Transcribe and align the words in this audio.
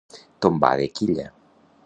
Tombar 0.45 0.71
de 0.81 0.89
quilla. 1.01 1.29